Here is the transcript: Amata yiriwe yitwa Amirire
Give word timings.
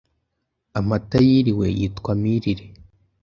Amata 0.79 1.17
yiriwe 1.27 1.67
yitwa 1.77 2.09
Amirire 2.15 2.65